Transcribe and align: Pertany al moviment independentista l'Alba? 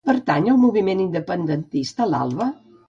Pertany 0.09 0.47
al 0.53 0.57
moviment 0.61 1.03
independentista 1.05 2.11
l'Alba? 2.13 2.53